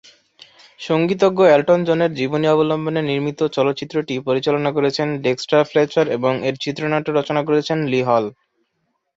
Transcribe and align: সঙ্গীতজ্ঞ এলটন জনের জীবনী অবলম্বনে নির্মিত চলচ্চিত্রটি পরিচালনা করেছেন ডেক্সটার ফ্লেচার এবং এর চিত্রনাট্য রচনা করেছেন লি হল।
সঙ্গীতজ্ঞ 0.79 1.39
এলটন 1.49 1.79
জনের 1.83 2.11
জীবনী 2.13 2.47
অবলম্বনে 2.47 3.01
নির্মিত 3.03 3.39
চলচ্চিত্রটি 3.55 4.15
পরিচালনা 4.27 4.69
করেছেন 4.71 5.07
ডেক্সটার 5.25 5.67
ফ্লেচার 5.69 6.05
এবং 6.17 6.33
এর 6.47 6.55
চিত্রনাট্য 6.63 7.09
রচনা 7.11 7.41
করেছেন 7.47 7.77
লি 7.91 8.01
হল। 8.09 8.25